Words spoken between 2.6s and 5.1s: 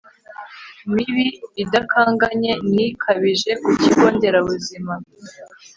ni kabije ku kigo nderabuzima